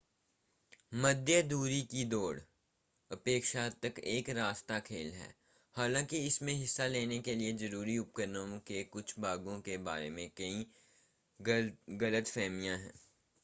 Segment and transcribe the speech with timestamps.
[0.91, 2.37] मध्यदूरी की दौड़
[3.11, 5.29] अपेक्षाकृत एक सस्ता खेल है
[5.75, 10.65] हालांकि इसमें हिस्सा लेने के लिए ज़रूरी उपकरणों के कुछ भागों के बारे में कई
[11.39, 12.93] गलतफ़हमियां हैं